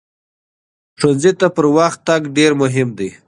ښوونځي 0.99 1.31
ته 1.39 1.47
پر 1.55 1.65
وخت 1.77 1.99
تګ 2.07 2.21
ډېر 2.37 2.51
مهم 2.61 2.89
دی. 2.97 3.09